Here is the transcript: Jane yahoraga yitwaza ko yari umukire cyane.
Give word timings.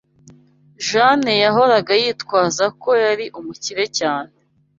Jane 0.87 1.33
yahoraga 1.43 1.91
yitwaza 2.01 2.65
ko 2.81 2.89
yari 3.03 3.25
umukire 3.39 3.85
cyane. 3.97 4.33